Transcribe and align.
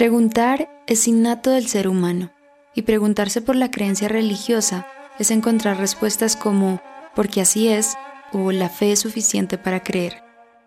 Preguntar 0.00 0.70
es 0.86 1.06
innato 1.08 1.50
del 1.50 1.68
ser 1.68 1.86
humano 1.86 2.30
y 2.74 2.82
preguntarse 2.82 3.42
por 3.42 3.54
la 3.54 3.70
creencia 3.70 4.08
religiosa 4.08 4.86
es 5.18 5.30
encontrar 5.30 5.76
respuestas 5.76 6.36
como 6.36 6.80
porque 7.14 7.42
así 7.42 7.68
es 7.68 7.98
o 8.32 8.50
la 8.50 8.70
fe 8.70 8.92
es 8.92 9.00
suficiente 9.00 9.58
para 9.58 9.82
creer. 9.82 10.22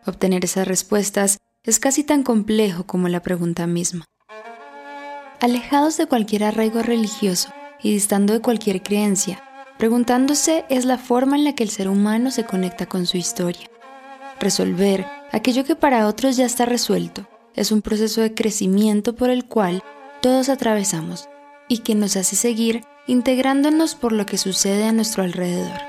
Obtener 0.05 0.46
esas 0.46 0.68
respuestas 0.68 1.40
es 1.63 1.80
casi 1.80 2.04
tan 2.04 2.22
complejo 2.22 2.84
como 2.85 3.10
la 3.10 3.24
pregunta 3.24 3.66
misma. 3.66 4.05
Alejados 5.40 5.98
de 5.98 6.05
cualquier 6.05 6.44
arraigo 6.44 6.84
religioso 6.84 7.50
y 7.82 7.91
distando 7.91 8.34
de 8.34 8.40
cualquier 8.40 8.84
creencia, 8.84 9.41
preguntándose 9.79 10.63
es 10.70 10.85
la 10.85 11.00
forma 11.00 11.38
en 11.38 11.44
la 11.44 11.55
que 11.55 11.63
el 11.63 11.72
ser 11.72 11.90
humano 11.90 12.29
se 12.29 12.44
conecta 12.44 12.85
con 12.85 13.07
su 13.07 13.18
historia. 13.18 13.68
Resolver 14.40 15.07
aquello 15.32 15.63
que 15.63 15.76
para 15.76 16.05
otros 16.05 16.38
ya 16.38 16.46
está 16.46 16.66
resuelto 16.66 17.27
es 17.55 17.71
un 17.71 17.82
proceso 17.82 18.21
de 18.21 18.34
crecimiento 18.34 19.15
por 19.15 19.29
el 19.29 19.46
cual 19.46 19.84
todos 20.21 20.49
atravesamos 20.49 21.29
y 21.68 21.79
que 21.79 21.95
nos 21.95 22.15
hace 22.15 22.35
seguir 22.35 22.84
integrándonos 23.07 23.95
por 23.95 24.12
lo 24.12 24.26
que 24.26 24.37
sucede 24.37 24.85
a 24.85 24.91
nuestro 24.91 25.23
alrededor. 25.23 25.79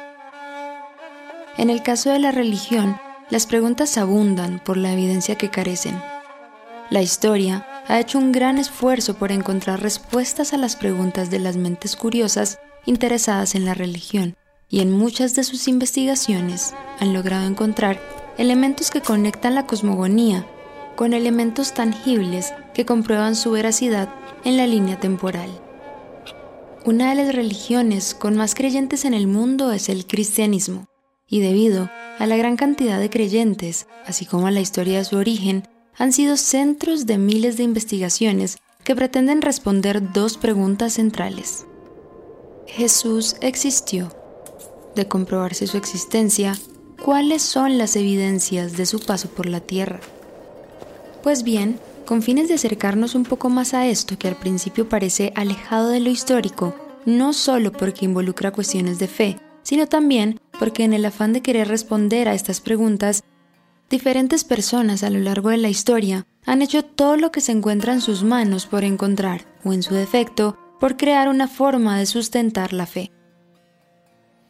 En 1.56 1.70
el 1.70 1.82
caso 1.82 2.10
de 2.10 2.18
la 2.18 2.32
religión, 2.32 2.98
las 3.30 3.46
preguntas 3.46 3.96
abundan 3.96 4.60
por 4.64 4.76
la 4.76 4.92
evidencia 4.92 5.36
que 5.36 5.50
carecen. 5.50 6.00
La 6.90 7.00
historia 7.00 7.66
ha 7.86 8.00
hecho 8.00 8.18
un 8.18 8.32
gran 8.32 8.58
esfuerzo 8.58 9.14
por 9.14 9.32
encontrar 9.32 9.80
respuestas 9.80 10.52
a 10.52 10.56
las 10.56 10.76
preguntas 10.76 11.30
de 11.30 11.38
las 11.38 11.56
mentes 11.56 11.96
curiosas 11.96 12.58
interesadas 12.86 13.54
en 13.54 13.64
la 13.64 13.74
religión 13.74 14.36
y 14.68 14.80
en 14.80 14.90
muchas 14.90 15.34
de 15.34 15.44
sus 15.44 15.68
investigaciones 15.68 16.74
han 16.98 17.12
logrado 17.12 17.46
encontrar 17.46 18.00
elementos 18.36 18.90
que 18.90 19.00
conectan 19.00 19.54
la 19.54 19.66
cosmogonía 19.66 20.46
con 20.96 21.12
elementos 21.12 21.74
tangibles 21.74 22.52
que 22.72 22.84
comprueban 22.84 23.36
su 23.36 23.50
veracidad 23.50 24.08
en 24.44 24.56
la 24.56 24.66
línea 24.66 24.98
temporal. 25.00 25.50
Una 26.84 27.10
de 27.10 27.14
las 27.14 27.34
religiones 27.34 28.14
con 28.14 28.36
más 28.36 28.54
creyentes 28.54 29.04
en 29.04 29.14
el 29.14 29.26
mundo 29.26 29.72
es 29.72 29.88
el 29.88 30.06
cristianismo, 30.06 30.86
y 31.26 31.40
debido 31.40 31.90
a 32.18 32.26
la 32.26 32.36
gran 32.36 32.56
cantidad 32.56 33.00
de 33.00 33.10
creyentes, 33.10 33.86
así 34.06 34.26
como 34.26 34.46
a 34.46 34.50
la 34.50 34.60
historia 34.60 34.98
de 34.98 35.04
su 35.04 35.16
origen, 35.16 35.66
han 35.96 36.12
sido 36.12 36.36
centros 36.36 37.06
de 37.06 37.18
miles 37.18 37.56
de 37.56 37.62
investigaciones 37.62 38.58
que 38.84 38.94
pretenden 38.94 39.42
responder 39.42 40.12
dos 40.12 40.36
preguntas 40.36 40.94
centrales. 40.94 41.66
¿Jesús 42.66 43.36
existió? 43.40 44.10
De 44.94 45.08
comprobarse 45.08 45.66
su 45.66 45.76
existencia, 45.76 46.54
¿cuáles 47.02 47.42
son 47.42 47.78
las 47.78 47.96
evidencias 47.96 48.76
de 48.76 48.86
su 48.86 49.00
paso 49.00 49.28
por 49.28 49.46
la 49.46 49.60
tierra? 49.60 50.00
Pues 51.24 51.42
bien, 51.42 51.80
con 52.04 52.20
fines 52.20 52.48
de 52.48 52.54
acercarnos 52.54 53.14
un 53.14 53.24
poco 53.24 53.48
más 53.48 53.72
a 53.72 53.86
esto 53.86 54.18
que 54.18 54.28
al 54.28 54.36
principio 54.36 54.90
parece 54.90 55.32
alejado 55.34 55.88
de 55.88 55.98
lo 55.98 56.10
histórico, 56.10 56.76
no 57.06 57.32
solo 57.32 57.72
porque 57.72 58.04
involucra 58.04 58.50
cuestiones 58.50 58.98
de 58.98 59.08
fe, 59.08 59.38
sino 59.62 59.86
también 59.86 60.38
porque 60.58 60.84
en 60.84 60.92
el 60.92 61.02
afán 61.06 61.32
de 61.32 61.40
querer 61.40 61.68
responder 61.68 62.28
a 62.28 62.34
estas 62.34 62.60
preguntas, 62.60 63.24
diferentes 63.88 64.44
personas 64.44 65.02
a 65.02 65.08
lo 65.08 65.18
largo 65.18 65.48
de 65.48 65.56
la 65.56 65.70
historia 65.70 66.26
han 66.44 66.60
hecho 66.60 66.84
todo 66.84 67.16
lo 67.16 67.32
que 67.32 67.40
se 67.40 67.52
encuentra 67.52 67.94
en 67.94 68.02
sus 68.02 68.22
manos 68.22 68.66
por 68.66 68.84
encontrar, 68.84 69.46
o 69.64 69.72
en 69.72 69.82
su 69.82 69.94
defecto, 69.94 70.58
por 70.78 70.98
crear 70.98 71.30
una 71.30 71.48
forma 71.48 71.98
de 71.98 72.04
sustentar 72.04 72.74
la 72.74 72.84
fe. 72.84 73.10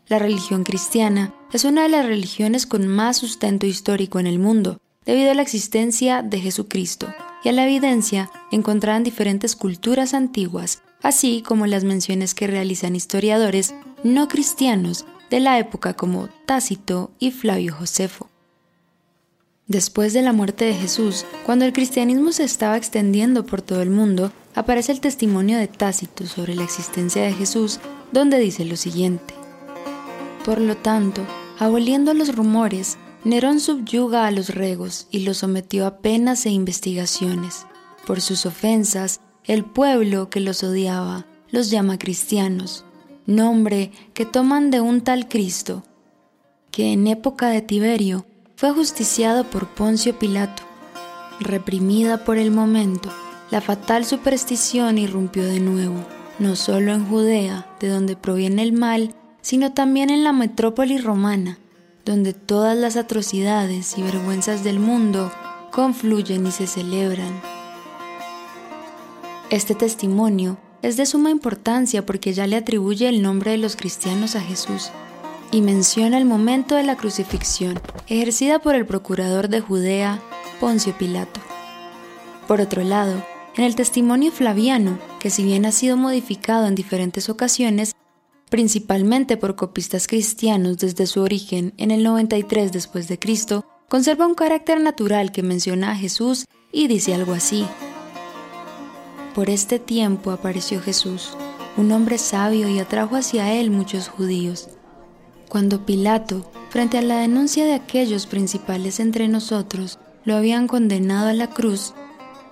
La 0.09 0.19
religión 0.19 0.65
cristiana 0.65 1.33
es 1.53 1.65
una 1.65 1.85
de 1.85 1.91
las 1.91 2.05
religiones 2.05 2.67
con 2.67 2.89
más 2.89 3.19
sustento 3.19 3.65
histórico 3.65 4.19
en 4.19 4.27
el 4.27 4.41
mundo, 4.41 4.81
debido 5.07 5.31
a 5.31 5.35
la 5.35 5.43
existencia 5.43 6.23
de 6.23 6.41
Jesucristo 6.41 7.13
y 7.43 7.49
a 7.49 7.53
la 7.53 7.65
evidencia 7.65 8.31
encontrada 8.51 8.99
en 8.99 9.05
diferentes 9.05 9.57
culturas 9.57 10.15
antiguas, 10.15 10.83
así 11.03 11.43
como 11.47 11.67
las 11.67 11.85
menciones 11.85 12.35
que 12.35 12.47
realizan 12.47 12.97
historiadores 12.97 13.75
no 14.03 14.29
cristianos 14.29 15.05
de 15.31 15.41
la 15.41 15.59
época 15.59 15.95
como 15.95 16.29
Tácito 16.47 17.11
y 17.19 17.31
Flavio 17.31 17.75
Josefo. 17.75 18.29
Después 19.67 20.13
de 20.13 20.23
la 20.23 20.33
muerte 20.33 20.67
de 20.67 20.75
Jesús, 20.75 21.25
cuando 21.47 21.65
el 21.65 21.73
cristianismo 21.73 22.33
se 22.33 22.45
estaba 22.45 22.77
extendiendo 22.77 23.47
por 23.47 23.63
todo 23.63 23.81
el 23.81 23.91
mundo, 23.91 24.31
aparece 24.55 24.93
el 24.93 25.01
testimonio 25.01 25.59
de 25.59 25.69
Tácito 25.69 26.27
sobre 26.27 26.55
la 26.55 26.65
existencia 26.65 27.23
de 27.23 27.33
Jesús, 27.33 27.81
donde 28.13 28.39
dice 28.39 28.65
lo 28.65 28.77
siguiente. 28.77 29.35
Por 30.45 30.61
lo 30.61 30.77
tanto, 30.77 31.23
aboliendo 31.59 32.13
los 32.13 32.37
rumores, 32.37 32.99
Nerón 33.25 33.59
subyuga 33.59 34.27
a 34.27 34.31
los 34.31 34.55
regos 34.55 35.07
y 35.11 35.21
los 35.21 35.39
sometió 35.39 35.87
a 35.87 35.99
penas 35.99 36.45
e 36.45 36.51
investigaciones. 36.51 37.67
Por 38.07 38.21
sus 38.21 38.45
ofensas, 38.45 39.21
el 39.45 39.65
pueblo 39.65 40.29
que 40.29 40.41
los 40.41 40.63
odiaba 40.63 41.25
los 41.51 41.71
llama 41.71 41.99
cristianos, 41.99 42.85
nombre 43.25 43.93
que 44.13 44.27
toman 44.27 44.71
de 44.71 44.83
un 44.83 45.01
tal 45.01 45.27
Cristo, 45.29 45.85
que 46.71 46.93
en 46.93 47.07
época 47.07 47.49
de 47.49 47.63
Tiberio 47.63 48.27
fue 48.57 48.73
justiciado 48.73 49.45
por 49.45 49.69
Poncio 49.69 50.19
Pilato. 50.19 50.63
Reprimida 51.41 52.25
por 52.25 52.37
el 52.37 52.51
momento, 52.51 53.11
la 53.51 53.63
fatal 53.63 54.05
superstición 54.05 54.99
irrumpió 54.99 55.45
de 55.45 55.61
nuevo, 55.61 56.05
no 56.39 56.57
solo 56.57 56.93
en 56.93 57.07
Judea, 57.07 57.67
de 57.81 57.89
donde 57.89 58.17
proviene 58.17 58.63
el 58.63 58.73
mal, 58.73 59.15
sino 59.41 59.73
también 59.73 60.11
en 60.11 60.25
la 60.25 60.33
metrópoli 60.33 60.99
romana, 60.99 61.59
donde 62.05 62.35
todas 62.35 62.77
las 62.77 62.97
atrocidades 62.97 63.97
y 63.97 64.03
vergüenzas 64.03 64.63
del 64.63 64.79
mundo 64.79 65.33
confluyen 65.71 66.47
y 66.47 66.53
se 66.53 66.67
celebran. 66.67 67.41
Este 69.51 69.75
testimonio 69.75 70.59
es 70.83 70.97
de 70.97 71.07
suma 71.07 71.31
importancia 71.31 72.05
porque 72.05 72.33
ya 72.35 72.47
le 72.47 72.57
atribuye 72.57 73.09
el 73.09 73.23
nombre 73.23 73.53
de 73.53 73.59
los 73.59 73.77
cristianos 73.77 74.37
a 74.37 74.41
Jesús 74.41 74.91
y 75.51 75.63
menciona 75.63 76.19
el 76.19 76.25
momento 76.25 76.75
de 76.75 76.83
la 76.83 76.97
crucifixión 76.97 77.81
ejercida 78.09 78.59
por 78.59 78.75
el 78.75 78.87
procurador 78.87 79.49
de 79.49 79.61
Judea, 79.61 80.21
Poncio 80.61 80.93
Pilato. 80.99 81.41
Por 82.49 82.61
otro 82.61 82.83
lado, 82.83 83.25
en 83.57 83.65
el 83.65 83.77
testimonio 83.77 84.33
flaviano, 84.33 84.99
que 85.21 85.31
si 85.31 85.45
bien 85.45 85.65
ha 85.65 85.73
sido 85.73 85.97
modificado 85.97 86.67
en 86.67 86.75
diferentes 86.75 87.29
ocasiones, 87.29 87.95
principalmente 88.55 89.37
por 89.37 89.57
copistas 89.57 90.07
cristianos 90.07 90.79
desde 90.79 91.09
su 91.09 91.21
origen 91.23 91.75
en 91.77 91.91
el 91.91 92.05
93 92.05 92.71
después 92.71 93.09
de 93.09 93.19
Cristo, 93.19 93.67
conserva 93.89 94.29
un 94.29 94.37
carácter 94.37 94.81
natural 94.81 95.33
que 95.33 95.43
menciona 95.43 95.91
a 95.91 95.97
Jesús 95.97 96.45
y 96.71 96.87
dice 96.87 97.15
algo 97.15 97.33
así: 97.33 97.67
Por 99.35 99.51
este 99.51 99.81
tiempo 99.81 100.31
apareció 100.31 100.81
Jesús, 100.81 101.37
un 101.77 101.91
hombre 101.91 102.17
sabio 102.17 102.69
y 102.69 102.79
atrajo 102.79 103.17
hacia 103.17 103.53
él 103.53 103.73
muchos 103.73 104.07
judíos. 104.07 104.69
Cuando 105.49 105.85
Pilato, 105.85 106.49
frente 106.71 106.99
a 106.99 107.03
la 107.03 107.19
denuncia 107.19 107.65
de 107.65 107.75
aquellos 107.75 108.27
principales 108.27 109.01
entre 109.01 109.27
nosotros, 109.27 109.99
lo 110.25 110.37
habían 110.37 110.69
condenado 110.69 111.27
a 111.27 111.33
la 111.33 111.51
cruz, 111.51 111.93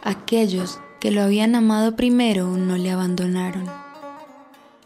aquellos 0.02 0.80
que 0.98 1.12
lo 1.12 1.22
habían 1.22 1.54
amado 1.54 1.94
primero 1.94 2.48
no 2.48 2.76
le 2.76 2.90
abandonaron. 2.90 3.81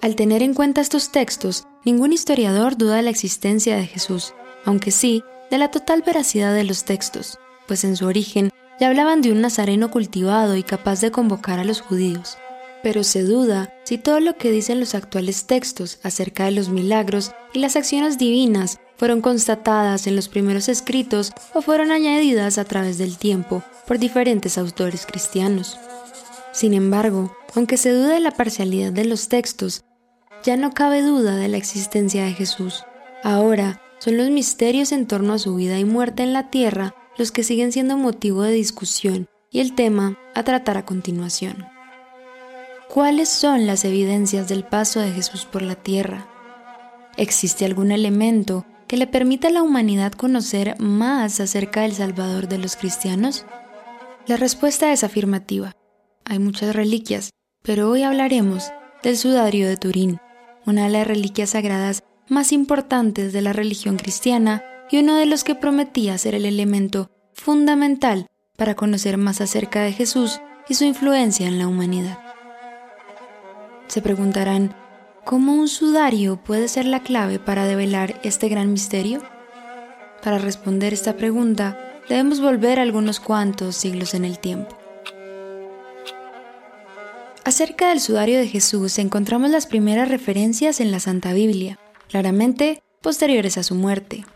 Al 0.03 0.15
tener 0.15 0.43
en 0.43 0.55
cuenta 0.55 0.81
estos 0.81 1.11
textos, 1.11 1.65
ningún 1.85 2.13
historiador 2.13 2.77
duda 2.77 2.97
de 2.97 3.03
la 3.03 3.11
existencia 3.11 3.77
de 3.77 3.87
Jesús, 3.87 4.35
aunque 4.65 4.91
sí 4.91 5.23
de 5.51 5.59
la 5.59 5.71
total 5.71 6.03
veracidad 6.03 6.55
de 6.55 6.65
los 6.65 6.85
textos, 6.85 7.39
pues 7.67 7.83
en 7.85 7.97
su 7.97 8.07
origen 8.07 8.51
ya 8.79 8.89
hablaban 8.89 9.23
de 9.23 9.33
un 9.33 9.41
nazareno 9.41 9.91
cultivado 9.91 10.57
y 10.57 10.63
capaz 10.63 11.01
de 11.01 11.11
convocar 11.11 11.59
a 11.59 11.65
los 11.65 11.81
judíos. 11.81 12.37
Pero 12.83 13.05
se 13.05 13.23
duda 13.23 13.73
si 13.85 13.97
todo 13.97 14.21
lo 14.21 14.37
que 14.37 14.51
dicen 14.51 14.81
los 14.81 14.95
actuales 14.95 15.47
textos 15.47 15.99
acerca 16.03 16.45
de 16.45 16.51
los 16.51 16.69
milagros 16.69 17.33
y 17.55 17.59
las 17.59 17.75
acciones 17.75 18.19
divinas 18.19 18.79
fueron 18.97 19.23
constatadas 19.23 20.07
en 20.07 20.15
los 20.15 20.29
primeros 20.29 20.69
escritos 20.69 21.33
o 21.55 21.63
fueron 21.63 21.91
añadidas 21.91 22.59
a 22.59 22.65
través 22.65 22.99
del 22.99 23.17
tiempo 23.17 23.63
por 23.87 23.99
diferentes 23.99 24.59
autores 24.59 25.07
cristianos. 25.07 25.79
Sin 26.53 26.75
embargo, 26.75 27.35
aunque 27.55 27.77
se 27.77 27.93
dude 27.93 28.15
de 28.15 28.21
la 28.21 28.31
parcialidad 28.31 28.93
de 28.93 29.05
los 29.05 29.29
textos, 29.29 29.83
ya 30.45 30.57
no 30.57 30.73
cabe 30.73 31.03
duda 31.03 31.37
de 31.37 31.49
la 31.49 31.57
existencia 31.57 32.25
de 32.25 32.33
Jesús. 32.33 32.85
Ahora 33.23 33.81
son 33.99 34.17
los 34.17 34.31
misterios 34.31 34.93
en 34.93 35.07
torno 35.07 35.35
a 35.35 35.39
su 35.39 35.55
vida 35.57 35.79
y 35.79 35.85
muerte 35.85 36.23
en 36.23 36.33
la 36.33 36.51
tierra 36.51 36.95
los 37.17 37.33
que 37.33 37.43
siguen 37.43 37.73
siendo 37.73 37.97
motivo 37.97 38.43
de 38.43 38.53
discusión 38.53 39.29
y 39.51 39.61
el 39.61 39.75
tema 39.75 40.19
a 40.35 40.43
tratar 40.43 40.77
a 40.77 40.85
continuación. 40.85 41.67
¿Cuáles 42.89 43.29
son 43.29 43.67
las 43.67 43.85
evidencias 43.85 44.49
del 44.49 44.65
paso 44.65 45.01
de 45.01 45.13
Jesús 45.13 45.45
por 45.45 45.63
la 45.63 45.75
tierra? 45.75 46.29
¿Existe 47.17 47.65
algún 47.65 47.91
elemento 47.91 48.65
que 48.87 48.97
le 48.97 49.07
permita 49.07 49.49
a 49.49 49.51
la 49.51 49.63
humanidad 49.63 50.13
conocer 50.13 50.79
más 50.79 51.41
acerca 51.41 51.83
del 51.83 51.93
Salvador 51.93 52.49
de 52.49 52.59
los 52.59 52.77
cristianos? 52.77 53.45
La 54.27 54.37
respuesta 54.37 54.93
es 54.93 55.05
afirmativa. 55.05 55.73
Hay 56.25 56.39
muchas 56.39 56.75
reliquias, 56.75 57.31
pero 57.63 57.91
hoy 57.91 58.03
hablaremos 58.03 58.71
del 59.03 59.17
sudario 59.17 59.69
de 59.69 59.77
Turín, 59.77 60.19
una 60.67 60.85
de 60.85 60.91
las 60.91 61.07
reliquias 61.07 61.51
sagradas 61.51 62.03
más 62.29 62.53
importantes 62.53 63.33
de 63.33 63.41
la 63.41 63.53
religión 63.53 63.97
cristiana 63.97 64.65
y 64.91 64.99
uno 64.99 65.17
de 65.17 65.27
los 65.27 65.45
que 65.45 65.55
prometía 65.55 66.19
ser 66.19 66.35
el 66.35 66.45
elemento 66.45 67.11
fundamental 67.33 68.27
para 68.57 68.75
conocer 68.75 69.17
más 69.17 69.41
acerca 69.41 69.83
de 69.83 69.93
Jesús 69.93 70.41
y 70.69 70.75
su 70.75 70.85
influencia 70.85 71.47
en 71.47 71.59
la 71.59 71.69
humanidad. 71.69 72.19
Se 73.87 74.03
preguntarán, 74.03 74.75
¿cómo 75.25 75.55
un 75.55 75.69
sudario 75.69 76.37
puede 76.43 76.69
ser 76.69 76.87
la 76.87 77.01
clave 77.01 77.39
para 77.39 77.67
develar 77.67 78.21
este 78.25 78.49
gran 78.49 78.73
misterio? 78.73 79.23
Para 80.23 80.39
responder 80.39 80.93
esta 80.93 81.17
pregunta, 81.17 81.79
debemos 82.09 82.41
volver 82.41 82.81
algunos 82.81 83.21
cuantos 83.21 83.77
siglos 83.77 84.15
en 84.15 84.25
el 84.25 84.39
tiempo. 84.39 84.76
Acerca 87.47 87.91
del 87.91 88.01
sudario 88.01 88.41
de 88.41 88.49
Jesús 88.49 88.99
encontramos 88.99 89.51
las 89.51 89.69
primeras 89.69 90.09
referencias 90.09 90.81
en 90.81 90.91
la 90.91 90.99
Santa 90.99 91.33
Biblia, 91.33 91.79
claramente 92.09 92.83
posteriores 93.03 93.57
a 93.57 93.63
su 93.63 93.77
muerte. 93.77 94.27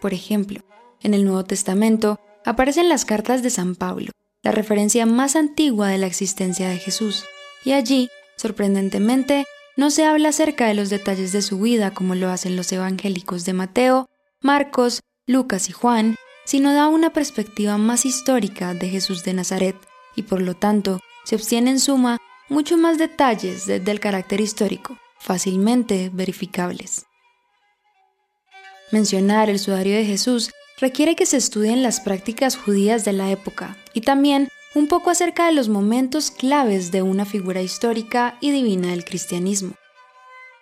Por 0.00 0.14
ejemplo, 0.14 0.62
en 1.02 1.12
el 1.12 1.26
Nuevo 1.26 1.44
Testamento 1.44 2.18
aparecen 2.42 2.88
las 2.88 3.04
cartas 3.04 3.42
de 3.42 3.50
San 3.50 3.74
Pablo, 3.74 4.12
la 4.42 4.50
referencia 4.50 5.04
más 5.04 5.36
antigua 5.36 5.88
de 5.88 5.98
la 5.98 6.06
existencia 6.06 6.70
de 6.70 6.78
Jesús, 6.78 7.26
y 7.66 7.72
allí, 7.72 8.08
sorprendentemente, 8.38 9.44
no 9.76 9.90
se 9.90 10.06
habla 10.06 10.30
acerca 10.30 10.66
de 10.66 10.72
los 10.72 10.88
detalles 10.88 11.32
de 11.32 11.42
su 11.42 11.60
vida 11.60 11.90
como 11.90 12.14
lo 12.14 12.30
hacen 12.30 12.56
los 12.56 12.72
evangélicos 12.72 13.44
de 13.44 13.52
Mateo, 13.52 14.08
Marcos, 14.40 15.00
Lucas 15.26 15.68
y 15.68 15.72
Juan, 15.72 16.16
sino 16.46 16.72
da 16.72 16.88
una 16.88 17.12
perspectiva 17.12 17.76
más 17.76 18.06
histórica 18.06 18.72
de 18.72 18.88
Jesús 18.88 19.22
de 19.22 19.34
Nazaret, 19.34 19.76
y 20.16 20.22
por 20.22 20.40
lo 20.40 20.54
tanto 20.54 21.00
se 21.24 21.36
obtiene 21.36 21.70
en 21.70 21.78
suma 21.78 22.16
mucho 22.48 22.76
más 22.76 22.98
detalles 22.98 23.66
desde 23.66 23.90
el 23.90 24.00
carácter 24.00 24.40
histórico, 24.40 24.98
fácilmente 25.18 26.10
verificables. 26.12 27.06
Mencionar 28.90 29.50
el 29.50 29.58
sudario 29.58 29.96
de 29.96 30.04
Jesús 30.04 30.50
requiere 30.78 31.16
que 31.16 31.26
se 31.26 31.36
estudien 31.36 31.82
las 31.82 32.00
prácticas 32.00 32.56
judías 32.56 33.04
de 33.04 33.12
la 33.12 33.30
época 33.30 33.76
y 33.92 34.02
también 34.02 34.48
un 34.74 34.88
poco 34.88 35.10
acerca 35.10 35.46
de 35.46 35.52
los 35.52 35.68
momentos 35.68 36.30
claves 36.30 36.90
de 36.90 37.02
una 37.02 37.24
figura 37.24 37.62
histórica 37.62 38.36
y 38.40 38.50
divina 38.50 38.88
del 38.88 39.04
cristianismo. 39.04 39.74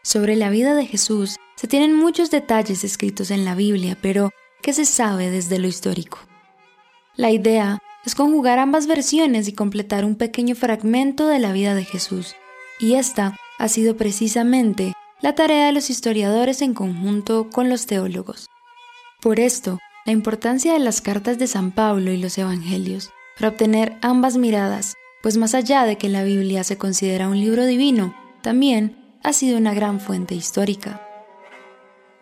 Sobre 0.02 0.36
la 0.36 0.50
vida 0.50 0.74
de 0.74 0.86
Jesús 0.86 1.36
se 1.56 1.68
tienen 1.68 1.94
muchos 1.94 2.30
detalles 2.30 2.84
escritos 2.84 3.30
en 3.30 3.44
la 3.44 3.54
Biblia, 3.54 3.96
pero 4.00 4.30
¿qué 4.62 4.72
se 4.72 4.84
sabe 4.84 5.30
desde 5.30 5.58
lo 5.58 5.66
histórico? 5.66 6.18
La 7.16 7.30
idea 7.30 7.81
es 8.04 8.14
conjugar 8.14 8.58
ambas 8.58 8.86
versiones 8.86 9.48
y 9.48 9.52
completar 9.52 10.04
un 10.04 10.16
pequeño 10.16 10.54
fragmento 10.54 11.28
de 11.28 11.38
la 11.38 11.52
vida 11.52 11.74
de 11.74 11.84
Jesús, 11.84 12.34
y 12.80 12.94
esta 12.94 13.36
ha 13.58 13.68
sido 13.68 13.96
precisamente 13.96 14.92
la 15.20 15.34
tarea 15.34 15.66
de 15.66 15.72
los 15.72 15.88
historiadores 15.88 16.62
en 16.62 16.74
conjunto 16.74 17.48
con 17.50 17.68
los 17.68 17.86
teólogos. 17.86 18.48
Por 19.20 19.38
esto, 19.38 19.78
la 20.04 20.12
importancia 20.12 20.72
de 20.72 20.80
las 20.80 21.00
cartas 21.00 21.38
de 21.38 21.46
San 21.46 21.70
Pablo 21.70 22.10
y 22.10 22.16
los 22.16 22.36
Evangelios, 22.38 23.10
para 23.38 23.50
obtener 23.50 23.96
ambas 24.02 24.36
miradas, 24.36 24.94
pues 25.22 25.36
más 25.36 25.54
allá 25.54 25.84
de 25.84 25.96
que 25.96 26.08
la 26.08 26.24
Biblia 26.24 26.64
se 26.64 26.76
considera 26.76 27.28
un 27.28 27.38
libro 27.38 27.64
divino, 27.66 28.14
también 28.42 29.16
ha 29.22 29.32
sido 29.32 29.58
una 29.58 29.74
gran 29.74 30.00
fuente 30.00 30.34
histórica. 30.34 31.00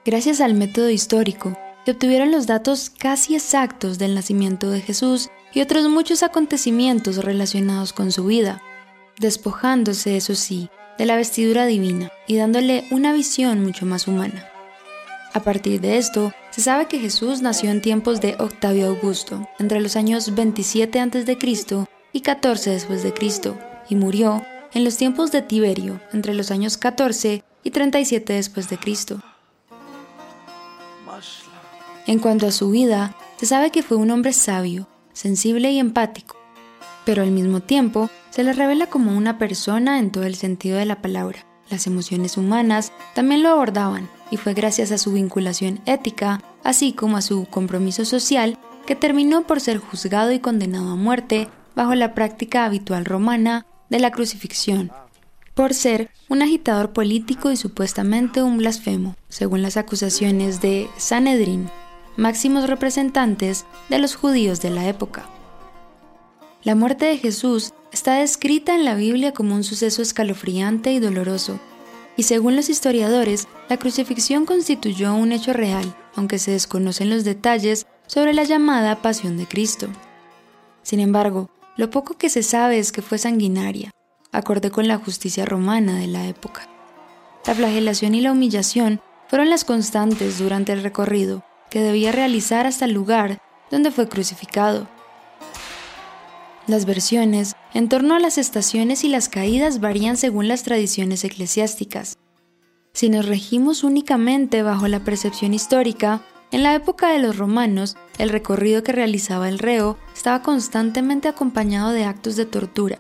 Gracias 0.05 0.43
al 0.43 0.53
método 0.53 0.91
histórico, 0.91 1.57
se 1.87 1.93
obtuvieron 1.93 2.31
los 2.31 2.47
datos 2.47 2.91
casi 2.91 3.35
exactos 3.35 3.99
del 3.99 4.15
nacimiento 4.15 4.71
de 4.71 4.83
Jesús 4.83 5.31
y 5.53 5.61
otros 5.61 5.89
muchos 5.89 6.23
acontecimientos 6.23 7.17
relacionados 7.17 7.93
con 7.93 8.13
su 8.13 8.27
vida, 8.27 8.63
despojándose, 9.19 10.17
eso 10.17 10.35
sí, 10.35 10.71
de 10.99 11.07
la 11.07 11.17
vestidura 11.17 11.67
divina 11.67 12.11
y 12.27 12.37
dándole 12.37 12.85
una 12.91 13.13
visión 13.13 13.63
mucho 13.65 13.87
más 13.87 14.07
humana. 14.07 14.49
A 15.33 15.41
partir 15.41 15.81
de 15.81 15.97
esto, 15.97 16.33
se 16.51 16.61
sabe 16.61 16.87
que 16.87 16.99
Jesús 16.99 17.41
nació 17.41 17.71
en 17.71 17.81
tiempos 17.81 18.21
de 18.21 18.35
Octavio 18.39 18.89
Augusto, 18.89 19.49
entre 19.59 19.81
los 19.81 19.95
años 19.95 20.35
27 20.35 20.99
a.C. 20.99 21.39
y 22.13 22.21
14 22.21 22.71
después 22.71 23.03
de 23.03 23.13
Cristo, 23.13 23.57
y 23.89 23.95
murió 23.95 24.45
en 24.73 24.85
los 24.85 24.97
tiempos 24.97 25.31
de 25.31 25.43
Tiberio, 25.43 26.01
entre 26.13 26.35
los 26.35 26.51
años 26.51 26.77
14 26.77 27.45
y 27.63 27.71
37 27.71 28.33
después 28.33 28.69
de 28.69 28.79
Cristo. 28.79 29.23
En 32.07 32.19
cuanto 32.19 32.47
a 32.47 32.53
su 32.53 32.71
vida, 32.71 33.15
se 33.37 33.47
sabe 33.47 33.71
que 33.71 33.83
fue 33.83 33.97
un 33.97 34.11
hombre 34.11 34.33
sabio, 34.33 34.89
sensible 35.21 35.71
y 35.71 35.79
empático, 35.79 36.37
pero 37.05 37.23
al 37.23 37.31
mismo 37.31 37.61
tiempo 37.61 38.09
se 38.31 38.43
le 38.43 38.55
revela 38.55 38.87
como 38.87 39.15
una 39.15 39.37
persona 39.37 39.99
en 39.99 40.11
todo 40.11 40.25
el 40.25 40.35
sentido 40.35 40.79
de 40.79 40.87
la 40.87 41.03
palabra. 41.03 41.45
Las 41.69 41.87
emociones 41.87 42.39
humanas 42.39 42.91
también 43.15 43.43
lo 43.43 43.51
abordaban 43.51 44.09
y 44.31 44.39
fue 44.39 44.55
gracias 44.55 44.93
a 44.93 44.99
su 44.99 45.13
vinculación 45.13 45.81
ética, 45.85 46.43
así 46.65 46.95
como 46.95 47.19
a 47.19 47.23
su 47.23 47.45
compromiso 47.45 48.07
social, 48.07 48.59
que 48.87 48.97
terminó 48.97 49.47
por 49.47 49.61
ser 49.61 49.77
juzgado 49.77 50.33
y 50.33 50.39
condenado 50.39 50.91
a 50.91 50.97
muerte 50.97 51.49
bajo 51.77 51.95
la 51.95 52.15
práctica 52.15 52.65
habitual 52.65 53.05
romana 53.05 53.67
de 53.91 54.01
la 54.01 54.11
crucifixión, 54.11 54.91
por 55.55 55.75
ser 55.75 56.11
un 56.31 56.41
agitador 56.41 56.95
político 56.95 57.53
y 57.53 57.59
supuestamente 57.59 58.43
un 58.43 58.57
blasfemo, 58.57 59.17
según 59.29 59.61
las 59.61 59.77
acusaciones 59.77 60.63
de 60.63 60.89
Sanedrín, 60.97 61.69
máximos 62.17 62.69
representantes 62.69 63.67
de 63.89 63.99
los 63.99 64.15
judíos 64.15 64.61
de 64.61 64.71
la 64.71 64.87
época. 64.89 65.27
La 66.63 66.75
muerte 66.75 67.07
de 67.07 67.19
Jesús 67.19 67.73
está 67.93 68.15
descrita 68.15 68.75
en 68.75 68.85
la 68.85 68.95
Biblia 68.95 69.33
como 69.33 69.55
un 69.55 69.65
suceso 69.65 70.03
escalofriante 70.03 70.93
y 70.93 70.99
doloroso, 70.99 71.59
y 72.17 72.25
según 72.25 72.57
los 72.57 72.69
historiadores, 72.69 73.49
la 73.69 73.79
crucifixión 73.79 74.45
constituyó 74.45 75.15
un 75.15 75.33
hecho 75.33 75.53
real, 75.53 75.95
aunque 76.15 76.39
se 76.39 76.51
desconocen 76.51 77.09
los 77.09 77.25
detalles 77.25 77.87
sobre 78.07 78.35
la 78.35 78.45
llamada 78.45 79.01
Pasión 79.01 79.39
de 79.39 79.47
Cristo. 79.47 79.89
Sin 80.83 81.01
embargo, 81.01 81.49
lo 81.77 81.91
poco 81.91 82.19
que 82.19 82.29
se 82.29 82.43
sabe 82.43 82.79
es 82.79 82.93
que 82.93 83.01
fue 83.01 83.17
sanguinaria, 83.17 83.91
acorde 84.33 84.71
con 84.71 84.87
la 84.87 84.99
justicia 84.99 85.47
romana 85.47 85.97
de 85.97 86.09
la 86.09 86.27
época. 86.27 86.69
La 87.47 87.55
flagelación 87.55 88.15
y 88.15 88.21
la 88.21 88.33
humillación 88.33 89.01
fueron 89.29 89.49
las 89.49 89.65
constantes 89.65 90.39
durante 90.39 90.73
el 90.73 90.83
recorrido 90.83 91.43
que 91.71 91.81
debía 91.81 92.13
realizar 92.13 92.67
hasta 92.67 92.85
el 92.85 92.93
lugar 92.93 93.41
donde 93.71 93.91
fue 93.91 94.09
crucificado. 94.09 94.89
Las 96.67 96.85
versiones 96.85 97.55
en 97.73 97.89
torno 97.89 98.15
a 98.15 98.19
las 98.19 98.39
estaciones 98.39 99.05
y 99.05 99.09
las 99.09 99.29
caídas 99.29 99.81
varían 99.81 100.17
según 100.17 100.49
las 100.49 100.63
tradiciones 100.63 101.25
eclesiásticas. 101.25 102.19
Si 102.93 103.09
nos 103.09 103.27
regimos 103.27 103.85
únicamente 103.85 104.63
bajo 104.63 104.89
la 104.89 105.01
percepción 105.01 105.55
histórica, 105.55 106.23
en 106.53 106.65
la 106.65 106.75
época 106.75 107.09
de 107.09 107.21
los 107.21 107.39
romanos, 107.39 107.97
el 108.19 108.29
recorrido 108.29 108.83
que 108.83 108.93
realizaba 108.93 109.49
el 109.49 109.61
reo 109.61 109.97
estaba 110.13 110.43
constantemente 110.43 111.29
acompañado 111.29 111.91
de 111.91 112.05
actos 112.05 112.35
de 112.35 112.45
tortura, 112.45 112.99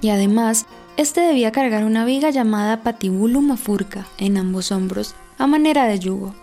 y 0.00 0.08
además, 0.08 0.66
este 0.96 1.20
debía 1.20 1.52
cargar 1.52 1.84
una 1.84 2.06
viga 2.06 2.30
llamada 2.30 2.82
patibulum 2.82 3.52
afurca 3.52 4.06
en 4.16 4.38
ambos 4.38 4.72
hombros, 4.72 5.14
a 5.36 5.46
manera 5.46 5.84
de 5.84 5.98
yugo. 5.98 6.34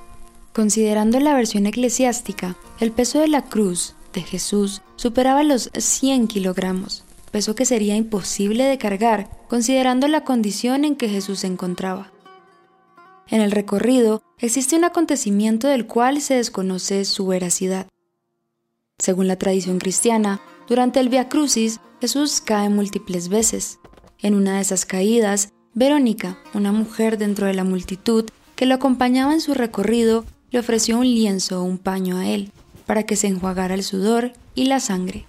Considerando 0.54 1.20
la 1.20 1.34
versión 1.34 1.66
eclesiástica, 1.66 2.56
el 2.80 2.92
peso 2.92 3.20
de 3.20 3.28
la 3.28 3.42
cruz 3.42 3.96
de 4.14 4.22
Jesús 4.22 4.84
superaba 4.96 5.42
los 5.42 5.72
100 5.76 6.28
kilogramos, 6.28 7.04
peso 7.32 7.56
que 7.56 7.66
sería 7.66 7.96
imposible 7.96 8.66
de 8.66 8.78
cargar 8.78 9.30
considerando 9.48 10.08
la 10.08 10.24
condición 10.24 10.86
en 10.86 10.96
que 10.96 11.10
Jesús 11.10 11.40
se 11.40 11.48
encontraba. 11.48 12.12
En 13.28 13.42
el 13.42 13.50
recorrido 13.50 14.22
existe 14.38 14.76
un 14.76 14.84
acontecimiento 14.84 15.68
del 15.68 15.88
cual 15.88 16.22
se 16.22 16.36
desconoce 16.36 17.04
su 17.06 17.26
veracidad. 17.26 17.88
Según 19.00 19.28
la 19.28 19.38
tradición 19.38 19.80
cristiana, 19.80 20.40
durante 20.70 21.00
el 21.00 21.10
Via 21.10 21.30
Crucis 21.30 21.80
Jesús 22.00 22.42
cae 22.42 22.70
múltiples 22.70 23.28
veces. 23.28 23.80
En 24.20 24.36
una 24.36 24.58
de 24.58 24.62
esas 24.62 24.86
caídas, 24.86 25.50
Verónica, 25.74 26.38
una 26.54 26.72
mujer 26.72 27.18
dentro 27.18 27.48
de 27.48 27.56
la 27.56 27.64
multitud 27.64 28.26
que 28.56 28.68
lo 28.68 28.76
acompañaba 28.76 29.34
en 29.34 29.42
su 29.42 29.56
recorrido, 29.56 30.26
le 30.54 30.60
ofreció 30.60 31.00
un 31.00 31.06
lienzo 31.06 31.60
o 31.60 31.64
un 31.64 31.80
paño 31.80 32.18
a 32.18 32.30
él, 32.30 32.52
para 32.86 33.04
que 33.04 33.16
se 33.16 33.26
enjuagara 33.26 33.74
el 33.74 33.84
sudor 33.84 34.34
y 34.54 34.66
la 34.66 34.80
sangre. 34.80 35.26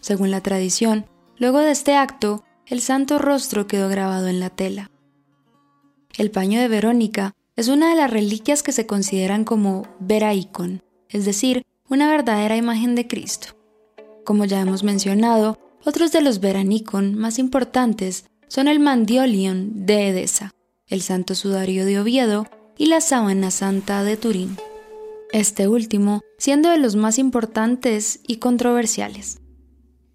Según 0.00 0.30
la 0.30 0.40
tradición, 0.40 1.04
luego 1.36 1.58
de 1.58 1.72
este 1.72 1.96
acto, 1.96 2.44
el 2.64 2.80
santo 2.80 3.18
rostro 3.18 3.66
quedó 3.66 3.88
grabado 3.88 4.28
en 4.28 4.38
la 4.38 4.50
tela. 4.50 4.88
El 6.16 6.30
paño 6.30 6.60
de 6.60 6.68
Verónica 6.68 7.32
es 7.56 7.66
una 7.66 7.90
de 7.90 7.96
las 7.96 8.08
reliquias 8.08 8.62
que 8.62 8.70
se 8.70 8.86
consideran 8.86 9.44
como 9.44 9.82
veraicon, 9.98 10.80
es 11.08 11.24
decir, 11.24 11.64
una 11.88 12.08
verdadera 12.08 12.56
imagen 12.56 12.94
de 12.94 13.08
Cristo. 13.08 13.48
Como 14.24 14.44
ya 14.44 14.60
hemos 14.60 14.84
mencionado, 14.84 15.58
otros 15.84 16.12
de 16.12 16.20
los 16.20 16.38
veranicon 16.38 17.16
más 17.16 17.40
importantes 17.40 18.26
son 18.46 18.68
el 18.68 18.78
Mandiolion 18.78 19.86
de 19.86 20.08
Edesa, 20.10 20.52
el 20.86 21.02
Santo 21.02 21.34
Sudario 21.34 21.84
de 21.84 21.98
Oviedo 21.98 22.46
y 22.78 22.86
la 22.86 23.00
Sábana 23.00 23.50
Santa 23.50 24.04
de 24.04 24.16
Turín. 24.16 24.56
Este 25.32 25.68
último 25.68 26.22
siendo 26.38 26.70
de 26.70 26.78
los 26.78 26.96
más 26.96 27.18
importantes 27.18 28.20
y 28.26 28.36
controversiales. 28.36 29.40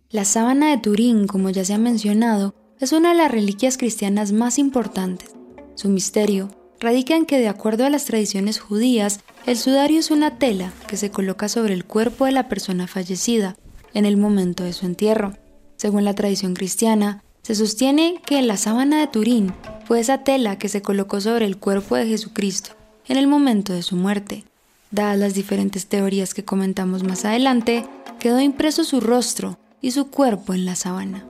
La 0.10 0.26
sábana 0.26 0.70
de 0.70 0.78
Turín, 0.78 1.28
como 1.28 1.50
ya 1.50 1.66
se 1.66 1.74
ha 1.74 1.78
mencionado, 1.78 2.54
es 2.80 2.92
una 2.92 3.10
de 3.10 3.16
las 3.16 3.32
reliquias 3.32 3.78
cristianas 3.78 4.32
más 4.32 4.60
importantes. 4.60 5.32
Su 5.76 5.90
misterio 5.90 6.50
radica 6.80 7.16
en 7.16 7.26
que, 7.26 7.40
de 7.40 7.48
acuerdo 7.48 7.86
a 7.86 7.90
las 7.90 8.06
tradiciones 8.06 8.60
judías, 8.60 9.22
el 9.46 9.58
sudario 9.58 10.00
es 10.00 10.12
una 10.12 10.38
tela 10.38 10.74
que 10.88 10.98
se 10.98 11.12
coloca 11.12 11.48
sobre 11.48 11.74
el 11.74 11.86
cuerpo 11.86 12.26
de 12.26 12.32
la 12.32 12.50
persona 12.50 12.88
fallecida 12.88 13.56
en 13.94 14.06
el 14.06 14.18
momento 14.18 14.64
de 14.64 14.74
su 14.74 14.86
entierro. 14.86 15.34
Según 15.78 16.06
la 16.06 16.14
tradición 16.14 16.54
cristiana, 16.54 17.24
se 17.42 17.56
sostiene 17.56 18.22
que 18.26 18.42
la 18.42 18.58
sábana 18.58 19.00
de 19.00 19.08
Turín 19.08 19.54
fue 19.86 20.00
esa 20.00 20.20
tela 20.20 20.58
que 20.58 20.70
se 20.70 20.82
colocó 20.82 21.22
sobre 21.22 21.46
el 21.46 21.58
cuerpo 21.58 21.96
de 21.96 22.08
Jesucristo 22.08 22.72
en 23.08 23.18
el 23.18 23.28
momento 23.28 23.74
de 23.74 23.84
su 23.84 23.96
muerte. 23.96 24.46
Dadas 24.92 25.18
las 25.18 25.34
diferentes 25.34 25.88
teorías 25.88 26.34
que 26.34 26.46
comentamos 26.46 27.04
más 27.04 27.26
adelante, 27.26 27.86
quedó 28.20 28.40
impreso 28.42 28.84
su 28.84 29.00
rostro 29.00 29.58
y 29.82 29.92
su 29.92 30.08
cuerpo 30.08 30.54
en 30.54 30.66
la 30.66 30.76
sábana. 30.76 31.26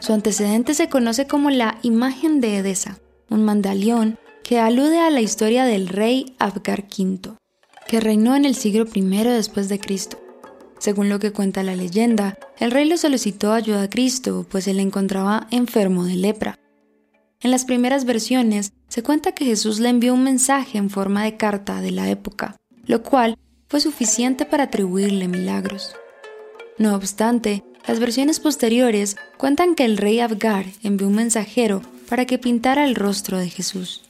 Su 0.00 0.12
antecedente 0.12 0.74
se 0.74 0.88
conoce 0.88 1.26
como 1.26 1.50
la 1.50 1.78
imagen 1.82 2.40
de 2.40 2.58
Edesa, 2.58 2.98
un 3.30 3.44
mandalión 3.44 4.18
que 4.44 4.60
alude 4.60 5.00
a 5.00 5.10
la 5.10 5.20
historia 5.20 5.64
del 5.64 5.88
rey 5.88 6.36
Abgar 6.38 6.84
V, 6.96 7.36
que 7.88 8.00
reinó 8.00 8.36
en 8.36 8.44
el 8.44 8.54
siglo 8.54 8.84
I 8.94 9.00
después 9.00 9.68
de 9.68 9.80
Cristo. 9.80 10.18
Según 10.78 11.08
lo 11.08 11.18
que 11.18 11.32
cuenta 11.32 11.62
la 11.62 11.74
leyenda, 11.74 12.38
el 12.58 12.70
rey 12.70 12.84
le 12.84 12.98
solicitó 12.98 13.52
ayuda 13.52 13.82
a 13.82 13.90
Cristo, 13.90 14.46
pues 14.48 14.68
él 14.68 14.78
encontraba 14.78 15.46
enfermo 15.50 16.04
de 16.04 16.16
lepra. 16.16 16.58
En 17.40 17.50
las 17.50 17.64
primeras 17.64 18.04
versiones 18.04 18.72
se 18.88 19.02
cuenta 19.02 19.32
que 19.32 19.44
Jesús 19.44 19.78
le 19.78 19.88
envió 19.88 20.14
un 20.14 20.24
mensaje 20.24 20.78
en 20.78 20.90
forma 20.90 21.24
de 21.24 21.36
carta 21.36 21.80
de 21.80 21.90
la 21.90 22.08
época, 22.08 22.56
lo 22.86 23.02
cual 23.02 23.36
fue 23.68 23.80
suficiente 23.80 24.46
para 24.46 24.64
atribuirle 24.64 25.28
milagros. 25.28 25.94
No 26.78 26.94
obstante, 26.94 27.62
las 27.86 28.00
versiones 28.00 28.40
posteriores 28.40 29.16
cuentan 29.36 29.74
que 29.74 29.84
el 29.84 29.96
rey 29.96 30.20
Abgar 30.20 30.66
envió 30.82 31.08
un 31.08 31.14
mensajero 31.14 31.82
para 32.08 32.24
que 32.24 32.38
pintara 32.38 32.84
el 32.84 32.94
rostro 32.94 33.38
de 33.38 33.50
Jesús. 33.50 34.02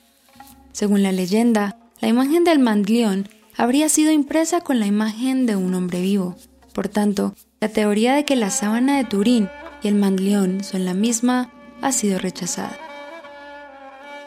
Según 0.72 1.02
la 1.02 1.12
leyenda, 1.12 1.76
la 2.00 2.08
imagen 2.08 2.44
del 2.44 2.58
mandlión 2.58 3.28
habría 3.56 3.88
sido 3.88 4.12
impresa 4.12 4.60
con 4.60 4.78
la 4.80 4.86
imagen 4.86 5.46
de 5.46 5.56
un 5.56 5.74
hombre 5.74 6.00
vivo, 6.00 6.36
por 6.76 6.88
tanto, 6.88 7.34
la 7.58 7.70
teoría 7.70 8.14
de 8.14 8.26
que 8.26 8.36
la 8.36 8.50
sábana 8.50 8.98
de 8.98 9.04
Turín 9.04 9.48
y 9.82 9.88
el 9.88 9.94
mandlión 9.94 10.62
son 10.62 10.84
la 10.84 10.92
misma 10.92 11.50
ha 11.80 11.90
sido 11.90 12.18
rechazada. 12.18 12.85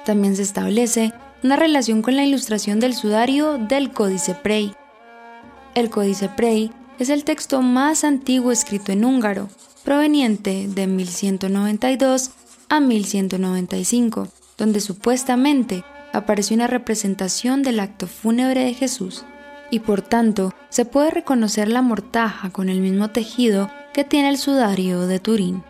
También 0.05 0.35
se 0.35 0.41
establece 0.41 1.13
una 1.43 1.55
relación 1.55 2.01
con 2.01 2.15
la 2.15 2.25
ilustración 2.25 2.79
del 2.79 2.93
sudario 2.93 3.57
del 3.57 3.91
Códice 3.91 4.35
Prey. 4.35 4.73
El 5.75 5.89
Códice 5.89 6.29
Prey 6.29 6.71
es 6.99 7.09
el 7.09 7.23
texto 7.23 7.61
más 7.61 8.03
antiguo 8.03 8.51
escrito 8.51 8.91
en 8.91 9.05
húngaro, 9.05 9.49
proveniente 9.83 10.67
de 10.67 10.87
1192 10.87 12.31
a 12.67 12.79
1195, 12.79 14.27
donde 14.57 14.81
supuestamente 14.81 15.83
apareció 16.13 16.55
una 16.55 16.67
representación 16.67 17.63
del 17.63 17.79
acto 17.79 18.07
fúnebre 18.07 18.63
de 18.65 18.73
Jesús 18.73 19.23
y 19.71 19.79
por 19.79 20.01
tanto 20.01 20.53
se 20.69 20.85
puede 20.85 21.11
reconocer 21.11 21.69
la 21.69 21.81
mortaja 21.81 22.49
con 22.49 22.69
el 22.69 22.81
mismo 22.81 23.09
tejido 23.09 23.69
que 23.93 24.03
tiene 24.03 24.29
el 24.29 24.37
sudario 24.37 25.07
de 25.07 25.19
Turín. 25.19 25.63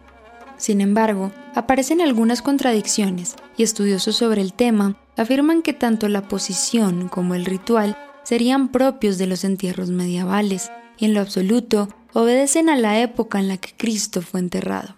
Sin 0.57 0.81
embargo, 0.81 1.31
aparecen 1.55 2.01
algunas 2.01 2.41
contradicciones 2.41 3.35
y 3.57 3.63
estudiosos 3.63 4.15
sobre 4.15 4.41
el 4.41 4.53
tema 4.53 4.97
afirman 5.17 5.61
que 5.61 5.73
tanto 5.73 6.07
la 6.07 6.27
posición 6.27 7.09
como 7.09 7.35
el 7.35 7.45
ritual 7.45 7.97
serían 8.23 8.69
propios 8.69 9.17
de 9.17 9.27
los 9.27 9.43
entierros 9.43 9.89
medievales 9.89 10.71
y 10.97 11.05
en 11.05 11.13
lo 11.13 11.21
absoluto 11.21 11.89
obedecen 12.13 12.69
a 12.69 12.75
la 12.75 12.99
época 13.01 13.39
en 13.39 13.47
la 13.47 13.57
que 13.57 13.73
Cristo 13.75 14.21
fue 14.21 14.39
enterrado. 14.39 14.95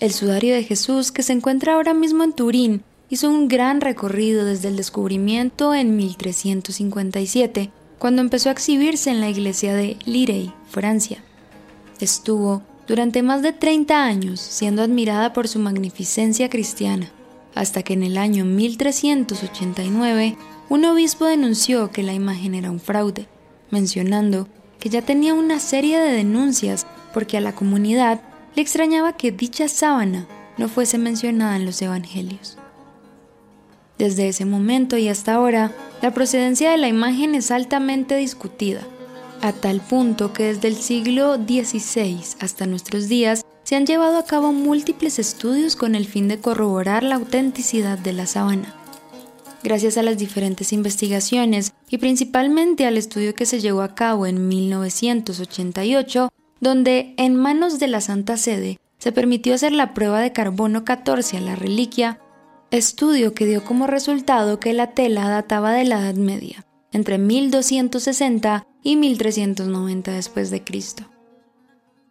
El 0.00 0.12
sudario 0.12 0.54
de 0.54 0.64
Jesús, 0.64 1.12
que 1.12 1.22
se 1.22 1.32
encuentra 1.32 1.74
ahora 1.74 1.94
mismo 1.94 2.24
en 2.24 2.32
Turín, 2.32 2.82
hizo 3.08 3.28
un 3.28 3.46
gran 3.46 3.80
recorrido 3.80 4.44
desde 4.44 4.68
el 4.68 4.76
descubrimiento 4.76 5.74
en 5.74 5.96
1357, 5.96 7.70
cuando 7.98 8.20
empezó 8.20 8.48
a 8.48 8.52
exhibirse 8.52 9.10
en 9.10 9.20
la 9.20 9.28
iglesia 9.28 9.74
de 9.74 9.96
Lirey, 10.04 10.52
Francia. 10.68 11.22
Estuvo 12.00 12.62
durante 12.86 13.22
más 13.22 13.42
de 13.42 13.52
30 13.52 14.04
años 14.04 14.40
siendo 14.40 14.82
admirada 14.82 15.32
por 15.32 15.48
su 15.48 15.58
magnificencia 15.58 16.50
cristiana, 16.50 17.10
hasta 17.54 17.82
que 17.82 17.92
en 17.94 18.02
el 18.02 18.16
año 18.16 18.44
1389 18.44 20.36
un 20.68 20.84
obispo 20.84 21.26
denunció 21.26 21.90
que 21.90 22.02
la 22.02 22.14
imagen 22.14 22.54
era 22.54 22.70
un 22.70 22.80
fraude, 22.80 23.26
mencionando 23.70 24.48
que 24.80 24.88
ya 24.88 25.02
tenía 25.02 25.34
una 25.34 25.58
serie 25.60 25.98
de 25.98 26.12
denuncias 26.12 26.86
porque 27.12 27.36
a 27.36 27.40
la 27.40 27.54
comunidad 27.54 28.20
le 28.56 28.62
extrañaba 28.62 29.16
que 29.16 29.32
dicha 29.32 29.68
sábana 29.68 30.26
no 30.58 30.68
fuese 30.68 30.98
mencionada 30.98 31.56
en 31.56 31.64
los 31.64 31.80
evangelios. 31.82 32.58
Desde 33.98 34.28
ese 34.28 34.44
momento 34.44 34.96
y 34.96 35.08
hasta 35.08 35.34
ahora, 35.34 35.72
la 36.00 36.12
procedencia 36.12 36.70
de 36.70 36.78
la 36.78 36.88
imagen 36.88 37.34
es 37.34 37.50
altamente 37.50 38.16
discutida, 38.16 38.80
a 39.42 39.52
tal 39.52 39.80
punto 39.80 40.32
que 40.32 40.44
desde 40.44 40.68
el 40.68 40.76
siglo 40.76 41.34
XVI 41.34 42.20
hasta 42.40 42.66
nuestros 42.66 43.08
días 43.08 43.44
se 43.64 43.76
han 43.76 43.86
llevado 43.86 44.16
a 44.16 44.24
cabo 44.24 44.52
múltiples 44.52 45.18
estudios 45.18 45.76
con 45.76 45.94
el 45.94 46.06
fin 46.06 46.28
de 46.28 46.38
corroborar 46.38 47.02
la 47.02 47.16
autenticidad 47.16 47.98
de 47.98 48.12
la 48.12 48.26
sábana. 48.26 48.74
Gracias 49.62 49.96
a 49.96 50.02
las 50.02 50.18
diferentes 50.18 50.72
investigaciones 50.72 51.72
y 51.88 51.98
principalmente 51.98 52.86
al 52.86 52.96
estudio 52.96 53.34
que 53.34 53.46
se 53.46 53.60
llevó 53.60 53.82
a 53.82 53.94
cabo 53.94 54.26
en 54.26 54.48
1988, 54.48 56.30
donde 56.60 57.14
en 57.16 57.36
manos 57.36 57.78
de 57.78 57.88
la 57.88 58.00
Santa 58.00 58.36
Sede 58.36 58.78
se 58.98 59.12
permitió 59.12 59.54
hacer 59.54 59.72
la 59.72 59.94
prueba 59.94 60.20
de 60.20 60.32
carbono 60.32 60.84
14 60.84 61.36
a 61.36 61.40
la 61.40 61.56
reliquia, 61.56 62.20
estudio 62.70 63.34
que 63.34 63.46
dio 63.46 63.64
como 63.64 63.86
resultado 63.86 64.58
que 64.58 64.72
la 64.72 64.92
tela 64.92 65.28
databa 65.28 65.72
de 65.72 65.84
la 65.84 66.00
Edad 66.00 66.14
Media, 66.14 66.64
entre 66.92 67.18
1260 67.18 68.66
y 68.82 68.96
1390 68.96 70.12
después 70.12 70.50
de 70.50 70.64
Cristo. 70.64 71.04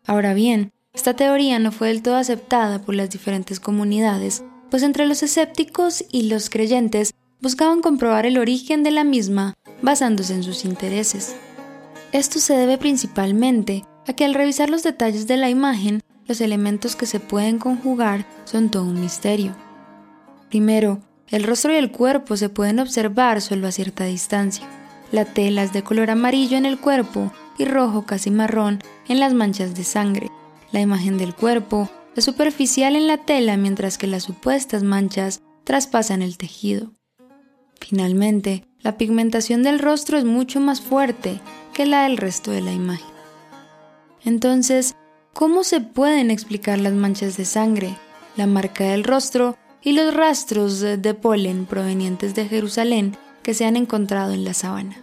Ahora 0.05 0.33
bien, 0.33 0.71
esta 0.93 1.15
teoría 1.15 1.59
no 1.59 1.71
fue 1.71 1.89
del 1.89 2.01
todo 2.01 2.15
aceptada 2.15 2.81
por 2.81 2.95
las 2.95 3.09
diferentes 3.09 3.59
comunidades, 3.59 4.43
pues 4.69 4.83
entre 4.83 5.05
los 5.05 5.23
escépticos 5.23 6.03
y 6.11 6.23
los 6.23 6.49
creyentes 6.49 7.13
buscaban 7.41 7.81
comprobar 7.81 8.25
el 8.25 8.37
origen 8.37 8.83
de 8.83 8.91
la 8.91 9.03
misma 9.03 9.53
basándose 9.81 10.33
en 10.33 10.43
sus 10.43 10.65
intereses. 10.65 11.35
Esto 12.11 12.39
se 12.39 12.55
debe 12.55 12.77
principalmente 12.77 13.83
a 14.07 14.13
que 14.13 14.25
al 14.25 14.33
revisar 14.33 14.69
los 14.69 14.83
detalles 14.83 15.27
de 15.27 15.37
la 15.37 15.49
imagen, 15.49 16.01
los 16.27 16.41
elementos 16.41 16.95
que 16.95 17.05
se 17.05 17.19
pueden 17.19 17.57
conjugar 17.57 18.25
son 18.45 18.69
todo 18.69 18.83
un 18.83 18.99
misterio. 18.99 19.55
Primero, 20.49 20.99
el 21.29 21.43
rostro 21.43 21.73
y 21.73 21.77
el 21.77 21.91
cuerpo 21.91 22.35
se 22.35 22.49
pueden 22.49 22.79
observar 22.79 23.41
solo 23.41 23.67
a 23.67 23.71
cierta 23.71 24.03
distancia. 24.05 24.67
La 25.11 25.25
tela 25.25 25.63
es 25.63 25.73
de 25.73 25.83
color 25.83 26.09
amarillo 26.09 26.57
en 26.57 26.65
el 26.65 26.79
cuerpo 26.79 27.33
y 27.57 27.65
rojo 27.65 28.05
casi 28.05 28.31
marrón 28.31 28.79
en 29.07 29.19
las 29.19 29.33
manchas 29.33 29.75
de 29.75 29.83
sangre. 29.83 30.31
La 30.71 30.79
imagen 30.79 31.17
del 31.17 31.35
cuerpo 31.35 31.89
es 32.15 32.23
superficial 32.23 32.95
en 32.95 33.07
la 33.07 33.17
tela 33.17 33.57
mientras 33.57 33.97
que 33.97 34.07
las 34.07 34.23
supuestas 34.23 34.83
manchas 34.83 35.41
traspasan 35.65 36.21
el 36.21 36.37
tejido. 36.37 36.93
Finalmente, 37.79 38.65
la 38.79 38.97
pigmentación 38.97 39.63
del 39.63 39.79
rostro 39.79 40.17
es 40.17 40.23
mucho 40.23 40.61
más 40.61 40.79
fuerte 40.79 41.41
que 41.73 41.85
la 41.85 42.03
del 42.03 42.17
resto 42.17 42.51
de 42.51 42.61
la 42.61 42.71
imagen. 42.71 43.11
Entonces, 44.23 44.95
¿cómo 45.33 45.63
se 45.65 45.81
pueden 45.81 46.31
explicar 46.31 46.79
las 46.79 46.93
manchas 46.93 47.35
de 47.35 47.45
sangre, 47.45 47.97
la 48.37 48.47
marca 48.47 48.85
del 48.85 49.03
rostro 49.03 49.57
y 49.81 49.91
los 49.91 50.13
rastros 50.13 50.79
de 50.79 51.13
polen 51.13 51.65
provenientes 51.65 52.33
de 52.33 52.47
Jerusalén 52.47 53.17
que 53.43 53.53
se 53.53 53.65
han 53.65 53.75
encontrado 53.75 54.33
en 54.33 54.43
la 54.43 54.53
sabana. 54.53 54.97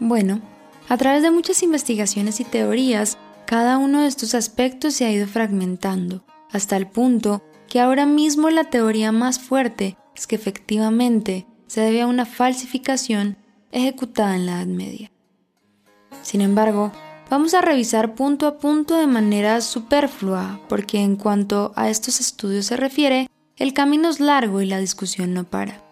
Bueno, 0.00 0.40
a 0.88 0.96
través 0.96 1.22
de 1.22 1.30
muchas 1.30 1.62
investigaciones 1.62 2.40
y 2.40 2.44
teorías, 2.44 3.16
cada 3.46 3.78
uno 3.78 4.02
de 4.02 4.08
estos 4.08 4.34
aspectos 4.34 4.94
se 4.94 5.04
ha 5.04 5.12
ido 5.12 5.26
fragmentando, 5.26 6.24
hasta 6.50 6.76
el 6.76 6.86
punto 6.86 7.42
que 7.68 7.80
ahora 7.80 8.06
mismo 8.06 8.50
la 8.50 8.64
teoría 8.64 9.12
más 9.12 9.38
fuerte 9.38 9.96
es 10.14 10.26
que 10.26 10.36
efectivamente 10.36 11.46
se 11.66 11.80
debe 11.80 12.02
a 12.02 12.06
una 12.06 12.26
falsificación 12.26 13.36
ejecutada 13.72 14.36
en 14.36 14.46
la 14.46 14.52
Edad 14.58 14.66
Media. 14.66 15.10
Sin 16.22 16.40
embargo, 16.40 16.92
vamos 17.30 17.54
a 17.54 17.60
revisar 17.60 18.14
punto 18.14 18.46
a 18.46 18.58
punto 18.58 18.96
de 18.96 19.06
manera 19.06 19.60
superflua, 19.60 20.60
porque 20.68 21.00
en 21.00 21.16
cuanto 21.16 21.72
a 21.76 21.90
estos 21.90 22.20
estudios 22.20 22.66
se 22.66 22.76
refiere, 22.76 23.28
el 23.56 23.72
camino 23.74 24.08
es 24.08 24.20
largo 24.20 24.60
y 24.60 24.66
la 24.66 24.78
discusión 24.78 25.34
no 25.34 25.44
para. 25.44 25.83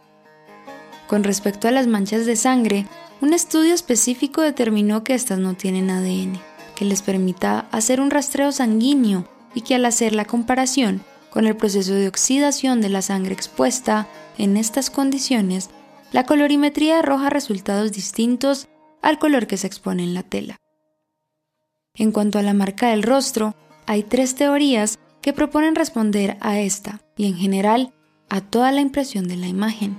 Con 1.13 1.25
respecto 1.25 1.69
a 1.69 1.71
las 1.73 1.89
manchas 1.89 2.25
de 2.25 2.37
sangre, 2.37 2.87
un 3.21 3.35
estudio 3.35 3.75
específico 3.75 4.41
determinó 4.41 5.05
que 5.05 5.13
estas 5.13 5.39
no 5.39 5.53
tienen 5.53 5.91
ADN, 5.91 6.41
que 6.75 6.87
les 6.87 7.03
permita 7.03 7.67
hacer 7.71 8.01
un 8.01 8.11
rastreo 8.11 8.51
sanguíneo 8.51 9.29
y 9.55 9.61
que 9.61 9.75
al 9.75 9.85
hacer 9.85 10.15
la 10.15 10.25
comparación 10.25 11.03
con 11.29 11.47
el 11.47 11.55
proceso 11.55 11.93
de 11.93 12.09
oxidación 12.09 12.81
de 12.81 12.89
la 12.89 13.03
sangre 13.03 13.35
expuesta 13.35 14.09
en 14.39 14.57
estas 14.57 14.89
condiciones, 14.89 15.69
la 16.13 16.25
colorimetría 16.25 17.01
arroja 17.01 17.29
resultados 17.29 17.93
distintos 17.93 18.69
al 19.03 19.19
color 19.19 19.47
que 19.47 19.59
se 19.59 19.67
expone 19.67 20.05
en 20.05 20.15
la 20.15 20.23
tela. 20.23 20.57
En 21.95 22.11
cuanto 22.11 22.39
a 22.39 22.43
la 22.43 22.55
marca 22.55 22.89
del 22.89 23.03
rostro, 23.03 23.55
hay 23.85 24.03
tres 24.03 24.35
teorías 24.35 24.99
que 25.21 25.35
proponen 25.35 25.75
responder 25.75 26.39
a 26.41 26.59
esta 26.59 27.03
y 27.19 27.27
en 27.27 27.37
general 27.37 27.93
a 28.31 28.41
toda 28.41 28.73
la 28.73 28.81
impresión 28.81 29.29
de 29.29 29.37
la 29.37 29.49
imagen. 29.49 29.99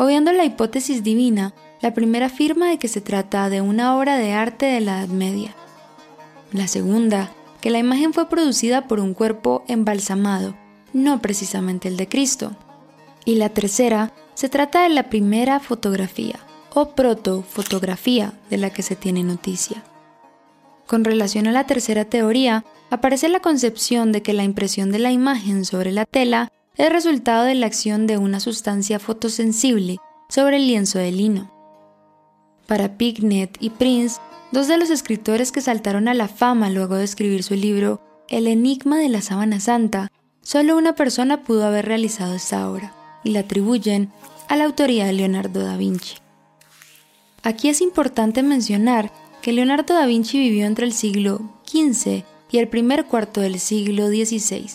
Obviando 0.00 0.32
la 0.32 0.46
hipótesis 0.46 1.04
divina, 1.04 1.52
la 1.82 1.92
primera 1.92 2.26
afirma 2.26 2.70
de 2.70 2.78
que 2.78 2.88
se 2.88 3.02
trata 3.02 3.50
de 3.50 3.60
una 3.60 3.98
obra 3.98 4.16
de 4.16 4.32
arte 4.32 4.64
de 4.64 4.80
la 4.80 5.00
Edad 5.00 5.08
Media. 5.08 5.54
La 6.52 6.68
segunda, 6.68 7.34
que 7.60 7.68
la 7.68 7.80
imagen 7.80 8.14
fue 8.14 8.26
producida 8.30 8.88
por 8.88 8.98
un 8.98 9.12
cuerpo 9.12 9.62
embalsamado, 9.68 10.56
no 10.94 11.20
precisamente 11.20 11.88
el 11.88 11.98
de 11.98 12.08
Cristo. 12.08 12.56
Y 13.26 13.34
la 13.34 13.50
tercera, 13.50 14.14
se 14.32 14.48
trata 14.48 14.84
de 14.84 14.88
la 14.88 15.10
primera 15.10 15.60
fotografía 15.60 16.40
o 16.72 16.94
protofotografía 16.94 18.32
de 18.48 18.56
la 18.56 18.70
que 18.70 18.80
se 18.80 18.96
tiene 18.96 19.22
noticia. 19.22 19.82
Con 20.86 21.04
relación 21.04 21.46
a 21.46 21.52
la 21.52 21.66
tercera 21.66 22.06
teoría, 22.06 22.64
aparece 22.88 23.28
la 23.28 23.40
concepción 23.40 24.12
de 24.12 24.22
que 24.22 24.32
la 24.32 24.44
impresión 24.44 24.92
de 24.92 24.98
la 24.98 25.12
imagen 25.12 25.66
sobre 25.66 25.92
la 25.92 26.06
tela 26.06 26.50
es 26.76 26.90
resultado 26.90 27.44
de 27.44 27.54
la 27.54 27.66
acción 27.66 28.06
de 28.06 28.18
una 28.18 28.40
sustancia 28.40 28.98
fotosensible 28.98 29.98
sobre 30.28 30.56
el 30.56 30.66
lienzo 30.66 30.98
de 30.98 31.12
lino. 31.12 31.50
Para 32.66 32.96
Pignet 32.96 33.56
y 33.60 33.70
Prince, 33.70 34.20
dos 34.52 34.68
de 34.68 34.78
los 34.78 34.90
escritores 34.90 35.52
que 35.52 35.60
saltaron 35.60 36.08
a 36.08 36.14
la 36.14 36.28
fama 36.28 36.70
luego 36.70 36.94
de 36.94 37.04
escribir 37.04 37.42
su 37.42 37.54
libro 37.54 38.00
El 38.28 38.46
enigma 38.46 38.98
de 38.98 39.08
la 39.08 39.22
sábana 39.22 39.60
santa, 39.60 40.10
solo 40.42 40.76
una 40.76 40.94
persona 40.94 41.42
pudo 41.42 41.66
haber 41.66 41.86
realizado 41.86 42.34
esta 42.34 42.70
obra, 42.70 42.94
y 43.24 43.30
la 43.30 43.40
atribuyen 43.40 44.10
a 44.48 44.56
la 44.56 44.64
autoría 44.64 45.06
de 45.06 45.12
Leonardo 45.12 45.60
da 45.60 45.76
Vinci. 45.76 46.16
Aquí 47.42 47.68
es 47.68 47.80
importante 47.80 48.42
mencionar 48.42 49.12
que 49.42 49.52
Leonardo 49.52 49.94
da 49.94 50.06
Vinci 50.06 50.38
vivió 50.38 50.66
entre 50.66 50.86
el 50.86 50.92
siglo 50.92 51.40
XV 51.66 52.24
y 52.50 52.58
el 52.58 52.68
primer 52.68 53.06
cuarto 53.06 53.40
del 53.40 53.58
siglo 53.58 54.08
XVI, 54.08 54.70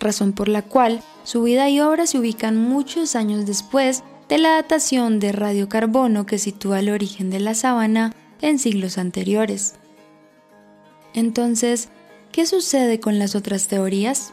razón 0.00 0.32
por 0.32 0.48
la 0.48 0.62
cual 0.62 1.02
su 1.24 1.42
vida 1.42 1.68
y 1.68 1.80
obra 1.80 2.06
se 2.06 2.18
ubican 2.18 2.56
muchos 2.56 3.14
años 3.14 3.46
después 3.46 4.02
de 4.28 4.38
la 4.38 4.50
datación 4.50 5.20
de 5.20 5.32
radiocarbono 5.32 6.26
que 6.26 6.38
sitúa 6.38 6.80
el 6.80 6.90
origen 6.90 7.30
de 7.30 7.40
la 7.40 7.54
sábana 7.54 8.14
en 8.40 8.58
siglos 8.58 8.98
anteriores. 8.98 9.74
Entonces, 11.14 11.88
¿qué 12.32 12.46
sucede 12.46 13.00
con 13.00 13.18
las 13.18 13.34
otras 13.34 13.66
teorías? 13.66 14.32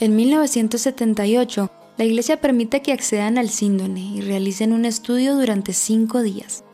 En 0.00 0.16
1978, 0.16 1.70
la 1.96 2.04
Iglesia 2.04 2.40
permite 2.40 2.80
que 2.80 2.92
accedan 2.92 3.38
al 3.38 3.50
síndone 3.50 4.00
y 4.00 4.20
realicen 4.20 4.72
un 4.72 4.84
estudio 4.84 5.34
durante 5.34 5.72
cinco 5.72 6.22
días. 6.22 6.64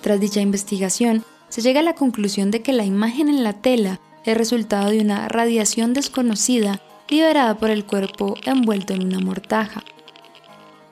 Tras 0.00 0.20
dicha 0.20 0.40
investigación, 0.40 1.24
se 1.48 1.60
llega 1.60 1.80
a 1.80 1.82
la 1.84 1.94
conclusión 1.94 2.50
de 2.50 2.62
que 2.62 2.72
la 2.72 2.84
imagen 2.84 3.28
en 3.28 3.44
la 3.44 3.52
tela 3.52 4.00
es 4.24 4.36
resultado 4.36 4.90
de 4.90 5.00
una 5.00 5.28
radiación 5.28 5.92
desconocida 5.92 6.80
liberada 7.12 7.58
por 7.58 7.68
el 7.68 7.84
cuerpo 7.84 8.36
envuelto 8.46 8.94
en 8.94 9.04
una 9.04 9.20
mortaja. 9.20 9.84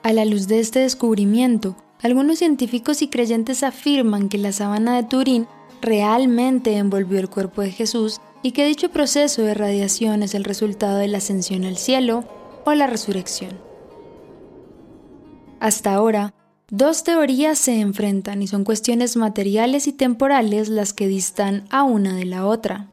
A 0.03 0.13
la 0.13 0.23
luz 0.23 0.47
de 0.47 0.59
este 0.59 0.77
descubrimiento, 0.77 1.75
algunos 1.99 2.37
científicos 2.37 3.01
y 3.01 3.07
creyentes 3.07 3.63
afirman 3.63 4.29
que 4.29 4.37
la 4.37 4.51
sábana 4.51 4.95
de 4.95 5.03
Turín 5.03 5.47
realmente 5.81 6.77
envolvió 6.77 7.19
el 7.19 7.27
cuerpo 7.27 7.63
de 7.63 7.71
Jesús 7.71 8.21
y 8.43 8.51
que 8.51 8.67
dicho 8.67 8.91
proceso 8.91 9.41
de 9.41 9.55
radiación 9.55 10.21
es 10.21 10.35
el 10.35 10.43
resultado 10.43 10.99
de 10.99 11.07
la 11.07 11.17
ascensión 11.17 11.63
al 11.63 11.77
cielo 11.77 12.23
o 12.65 12.73
la 12.75 12.85
resurrección. 12.85 13.57
Hasta 15.59 15.91
ahora, 15.91 16.35
dos 16.69 17.03
teorías 17.03 17.57
se 17.57 17.79
enfrentan 17.79 18.43
y 18.43 18.47
son 18.47 18.63
cuestiones 18.63 19.17
materiales 19.17 19.87
y 19.87 19.93
temporales 19.93 20.69
las 20.69 20.93
que 20.93 21.07
distan 21.07 21.65
a 21.71 21.81
una 21.81 22.15
de 22.15 22.25
la 22.25 22.45
otra. 22.45 22.91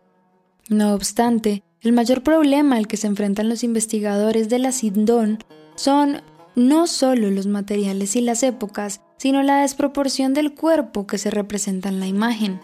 No 0.70 0.94
obstante, 0.94 1.62
el 1.82 1.92
mayor 1.92 2.22
problema 2.22 2.76
al 2.76 2.88
que 2.88 2.96
se 2.96 3.06
enfrentan 3.06 3.48
los 3.48 3.62
investigadores 3.62 4.48
de 4.48 4.58
la 4.58 4.72
Sindón 4.72 5.38
son 5.76 6.22
no 6.56 6.86
solo 6.88 7.30
los 7.30 7.46
materiales 7.46 8.16
y 8.16 8.20
las 8.20 8.42
épocas, 8.42 9.00
sino 9.16 9.42
la 9.42 9.60
desproporción 9.60 10.34
del 10.34 10.54
cuerpo 10.54 11.06
que 11.06 11.18
se 11.18 11.30
representa 11.30 11.88
en 11.88 12.00
la 12.00 12.06
imagen. 12.06 12.60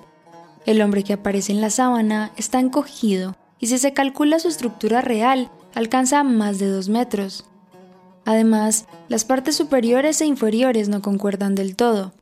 El 0.66 0.82
hombre 0.82 1.04
que 1.04 1.12
aparece 1.12 1.52
en 1.52 1.60
la 1.60 1.70
sábana 1.70 2.32
está 2.36 2.58
encogido 2.58 3.36
y 3.60 3.68
si 3.68 3.78
se 3.78 3.92
calcula 3.92 4.40
su 4.40 4.48
estructura 4.48 5.00
real, 5.00 5.50
alcanza 5.74 6.24
más 6.24 6.58
de 6.58 6.68
dos 6.68 6.88
metros. 6.88 7.44
Además, 8.24 8.86
las 9.08 9.24
partes 9.24 9.54
superiores 9.54 10.20
e 10.20 10.26
inferiores 10.26 10.88
no 10.88 11.02
concuerdan 11.02 11.54
del 11.54 11.76
todo. 11.76 12.12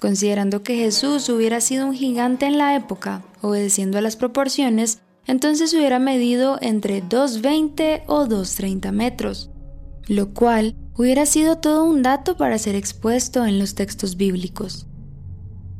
Considerando 0.00 0.62
que 0.62 0.76
Jesús 0.76 1.28
hubiera 1.28 1.60
sido 1.60 1.86
un 1.86 1.94
gigante 1.94 2.46
en 2.46 2.58
la 2.58 2.74
época, 2.74 3.22
obedeciendo 3.40 3.98
a 3.98 4.00
las 4.00 4.16
proporciones, 4.16 5.00
entonces 5.26 5.72
hubiera 5.74 5.98
medido 5.98 6.58
entre 6.60 7.02
2,20 7.02 8.02
o 8.06 8.26
2,30 8.26 8.92
metros, 8.92 9.50
lo 10.06 10.34
cual 10.34 10.74
hubiera 10.96 11.26
sido 11.26 11.56
todo 11.56 11.84
un 11.84 12.02
dato 12.02 12.36
para 12.36 12.58
ser 12.58 12.74
expuesto 12.74 13.46
en 13.46 13.58
los 13.58 13.74
textos 13.74 14.16
bíblicos. 14.16 14.86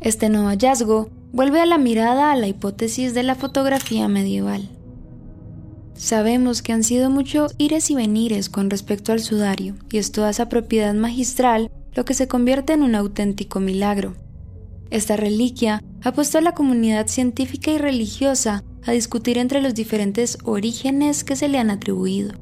Este 0.00 0.28
nuevo 0.28 0.48
hallazgo 0.48 1.11
vuelve 1.33 1.61
a 1.61 1.66
la 1.66 1.78
mirada 1.78 2.33
a 2.33 2.37
la 2.37 2.46
hipótesis 2.46 3.14
de 3.14 3.22
la 3.22 3.35
fotografía 3.35 4.09
medieval. 4.09 4.68
Sabemos 5.94 6.62
que 6.62 6.72
han 6.72 6.83
sido 6.83 7.11
muchos 7.11 7.54
ires 7.57 7.90
y 7.90 7.94
venires 7.94 8.48
con 8.48 8.68
respecto 8.68 9.12
al 9.12 9.20
sudario, 9.20 9.76
y 9.90 9.98
es 9.98 10.11
toda 10.11 10.30
esa 10.30 10.48
propiedad 10.48 10.94
magistral 10.94 11.70
lo 11.94 12.04
que 12.04 12.14
se 12.14 12.26
convierte 12.28 12.72
en 12.72 12.83
un 12.83 12.94
auténtico 12.94 13.61
milagro. 13.61 14.14
Esta 14.90 15.16
reliquia 15.16 15.83
ha 16.02 16.12
puesto 16.12 16.38
a 16.38 16.40
la 16.40 16.52
comunidad 16.52 17.07
científica 17.07 17.70
y 17.70 17.78
religiosa 17.78 18.64
a 18.87 18.92
discutir 18.92 19.38
entre 19.38 19.61
los 19.61 19.75
diferentes 19.75 20.38
orígenes 20.44 21.25
que 21.25 21.37
se 21.37 21.49
le 21.49 21.59
han 21.59 21.70
atribuido. 21.70 22.33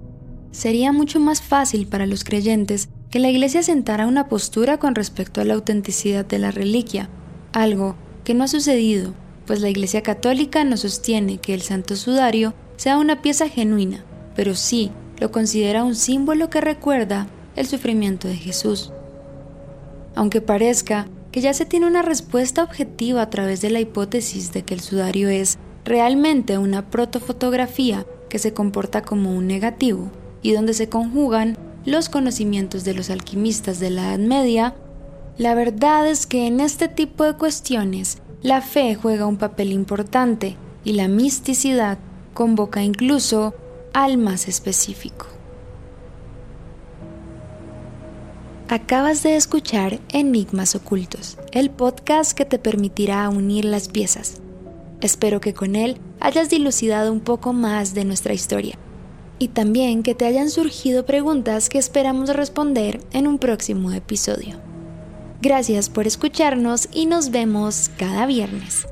Sería 0.51 0.93
mucho 0.93 1.21
más 1.21 1.41
fácil 1.41 1.87
para 1.87 2.07
los 2.07 2.25
creyentes 2.25 2.89
que 3.11 3.19
la 3.19 3.31
Iglesia 3.31 3.63
sentara 3.63 4.07
una 4.07 4.29
postura 4.29 4.79
con 4.79 4.95
respecto 4.95 5.41
a 5.41 5.45
la 5.45 5.55
autenticidad 5.55 6.25
de 6.25 6.39
la 6.39 6.51
reliquia, 6.51 7.09
algo 7.53 7.97
que 8.25 8.35
no 8.35 8.45
ha 8.45 8.49
sucedido, 8.49 9.15
pues 9.47 9.61
la 9.61 9.69
Iglesia 9.69 10.03
Católica 10.03 10.65
no 10.65 10.77
sostiene 10.77 11.39
que 11.39 11.55
el 11.55 11.63
Santo 11.63 11.97
Sudario 11.97 12.55
sea 12.77 12.99
una 12.99 13.23
pieza 13.23 13.49
genuina, 13.49 14.05
pero 14.35 14.55
sí 14.55 14.91
lo 15.19 15.31
considera 15.31 15.85
un 15.85 15.95
símbolo 15.95 16.51
que 16.51 16.61
recuerda 16.61 17.29
el 17.55 17.67
sufrimiento 17.67 18.29
de 18.29 18.37
Jesús. 18.37 18.93
Aunque 20.15 20.41
parezca 20.41 21.07
que 21.31 21.41
ya 21.41 21.55
se 21.55 21.65
tiene 21.65 21.87
una 21.87 22.03
respuesta 22.03 22.63
objetiva 22.63 23.23
a 23.23 23.31
través 23.31 23.61
de 23.61 23.71
la 23.71 23.81
hipótesis 23.81 24.53
de 24.53 24.63
que 24.63 24.75
el 24.75 24.81
sudario 24.81 25.29
es 25.29 25.59
realmente 25.85 26.59
una 26.59 26.91
protofotografía 26.91 28.07
que 28.29 28.39
se 28.39 28.53
comporta 28.53 29.03
como 29.03 29.35
un 29.35 29.47
negativo 29.47 30.11
y 30.43 30.53
donde 30.53 30.75
se 30.75 30.89
conjugan 30.89 31.57
los 31.85 32.09
conocimientos 32.09 32.85
de 32.85 32.95
los 32.95 33.11
alquimistas 33.11 33.81
de 33.81 33.91
la 33.91 34.15
Edad 34.15 34.19
Media, 34.19 34.75
la 35.39 35.55
verdad 35.55 36.09
es 36.09 36.27
que 36.27 36.47
en 36.47 36.61
este 36.61 36.89
tipo 36.89 37.25
de 37.25 37.35
cuestiones 37.35 38.19
la 38.43 38.61
fe 38.61 38.95
juega 38.95 39.27
un 39.27 39.37
papel 39.37 39.73
importante 39.73 40.57
y 40.85 40.93
la 40.93 41.09
misticidad 41.09 41.99
convoca 42.35 42.83
incluso 42.83 43.55
al 43.93 44.19
más 44.19 44.49
específico. 44.49 45.27
Acabas 48.69 49.23
de 49.23 49.37
escuchar 49.37 50.01
Enigmas 50.09 50.75
Ocultos, 50.75 51.37
el 51.51 51.71
podcast 51.71 52.33
que 52.33 52.47
te 52.47 52.59
permitirá 52.59 53.29
unir 53.29 53.67
las 53.67 53.89
piezas 53.89 54.41
Espero 55.03 55.41
que 55.41 55.53
con 55.53 55.75
él 55.75 55.99
hayas 56.21 56.49
dilucidado 56.49 57.13
un 57.13 57.21
poco 57.21 57.53
más 57.53 57.93
de 57.93 58.05
nuestra 58.05 58.35
historia 58.35 58.79
y 59.41 59.49
también 59.49 60.05
que 60.05 60.15
te 60.15 60.25
hayan 60.25 60.49
surgido 60.49 61.05
preguntas 61.05 61.69
que 61.69 61.79
esperamos 61.79 62.29
responder 62.31 63.01
en 63.13 63.27
un 63.27 63.39
próximo 63.39 63.91
episodio. 63.91 64.61
Gracias 65.41 65.91
por 65.91 66.07
escucharnos 66.07 66.89
y 66.93 67.07
nos 67.07 67.33
vemos 67.33 67.91
cada 67.99 68.27
viernes. 68.27 68.87